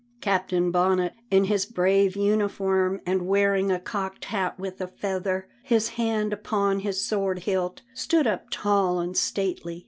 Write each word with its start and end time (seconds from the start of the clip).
Captain 0.19 0.71
Bonnet, 0.71 1.13
in 1.29 1.43
his 1.43 1.67
brave 1.67 2.15
uniform 2.15 2.99
and 3.05 3.27
wearing 3.27 3.71
a 3.71 3.79
cocked 3.79 4.25
hat 4.25 4.57
with 4.59 4.81
a 4.81 4.87
feather, 4.87 5.47
his 5.61 5.89
hand 5.89 6.33
upon 6.33 6.79
his 6.79 7.05
sword 7.05 7.37
hilt, 7.43 7.83
stood 7.93 8.25
up 8.25 8.45
tall 8.49 8.99
and 8.99 9.15
stately. 9.15 9.79